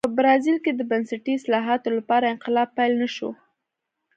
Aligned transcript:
په 0.07 0.15
برازیل 0.17 0.57
کې 0.65 0.71
د 0.75 0.81
بنسټي 0.91 1.33
اصلاحاتو 1.39 1.89
لپاره 1.97 2.31
انقلاب 2.33 2.69
پیل 2.77 2.93
نه 3.01 3.09
شو. 3.15 3.29